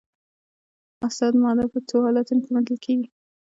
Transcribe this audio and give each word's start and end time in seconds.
استاده 1.07 1.37
ماده 1.43 1.65
په 1.73 1.79
څو 1.89 1.97
حالتونو 2.05 2.41
کې 2.43 2.49
موندل 2.53 2.77
کیږي 2.85 3.07